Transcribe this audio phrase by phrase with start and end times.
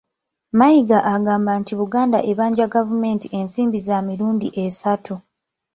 [0.59, 5.15] Mayiga agamba nti Buganda ebanja gavumenti ensimbi za mirundi esatu